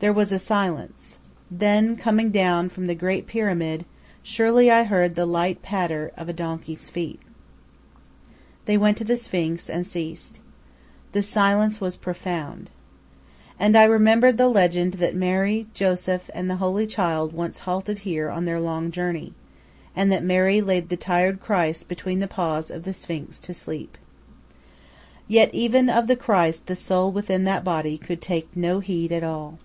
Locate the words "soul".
26.76-27.10